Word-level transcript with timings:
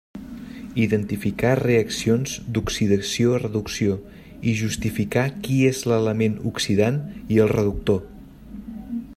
Identificar 0.83 1.51
reaccions 1.63 2.33
d'oxidació 2.55 3.35
reducció 3.43 3.99
i 4.53 4.57
justificar 4.65 5.27
qui 5.45 5.61
és 5.73 5.85
l'element 5.93 6.43
oxidant 6.53 7.01
i 7.37 7.43
el 7.47 7.55
reductor. 7.57 8.05